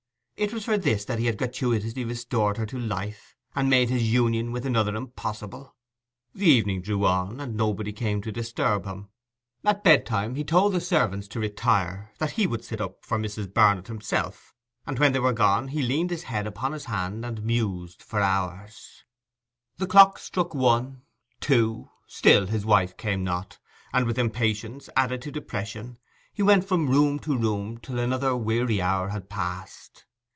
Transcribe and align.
It 0.43 0.51
was 0.55 0.65
for 0.65 0.75
this 0.75 1.05
that 1.05 1.19
he 1.19 1.27
had 1.27 1.37
gratuitously 1.37 2.03
restored 2.03 2.57
her 2.57 2.65
to 2.65 2.79
life, 2.79 3.35
and 3.55 3.69
made 3.69 3.91
his 3.91 4.11
union 4.11 4.51
with 4.51 4.65
another 4.65 4.95
impossible! 4.95 5.75
The 6.33 6.47
evening 6.47 6.81
drew 6.81 7.05
on, 7.05 7.39
and 7.39 7.55
nobody 7.55 7.93
came 7.93 8.23
to 8.23 8.31
disturb 8.31 8.85
him. 8.85 9.09
At 9.63 9.83
bedtime 9.83 10.33
he 10.33 10.43
told 10.43 10.73
the 10.73 10.81
servants 10.81 11.27
to 11.27 11.39
retire, 11.39 12.11
that 12.17 12.31
he 12.31 12.47
would 12.47 12.63
sit 12.65 12.81
up 12.81 13.05
for 13.05 13.19
Mrs. 13.19 13.53
Barnet 13.53 13.85
himself; 13.85 14.55
and 14.87 14.97
when 14.97 15.11
they 15.13 15.19
were 15.19 15.31
gone 15.31 15.67
he 15.67 15.83
leaned 15.83 16.09
his 16.09 16.23
head 16.23 16.47
upon 16.47 16.71
his 16.71 16.85
hand 16.85 17.23
and 17.23 17.43
mused 17.43 18.01
for 18.01 18.19
hours. 18.19 19.03
The 19.77 19.85
clock 19.85 20.17
struck 20.17 20.55
one, 20.55 21.03
two; 21.39 21.91
still 22.07 22.47
his 22.47 22.65
wife 22.65 22.97
came 22.97 23.23
not, 23.23 23.59
and, 23.93 24.07
with 24.07 24.17
impatience 24.17 24.89
added 24.97 25.21
to 25.21 25.31
depression, 25.31 25.99
he 26.33 26.41
went 26.41 26.65
from 26.67 26.89
room 26.89 27.19
to 27.19 27.37
room 27.37 27.77
till 27.77 27.99
another 27.99 28.35
weary 28.35 28.81
hour 28.81 29.09
had 29.09 29.29
passed. 29.29 30.05